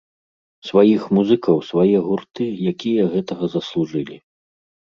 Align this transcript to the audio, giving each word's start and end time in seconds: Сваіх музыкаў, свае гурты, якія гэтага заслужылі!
Сваіх 0.69 1.03
музыкаў, 1.17 1.57
свае 1.69 1.97
гурты, 2.07 2.49
якія 2.73 3.07
гэтага 3.15 3.53
заслужылі! 3.59 4.21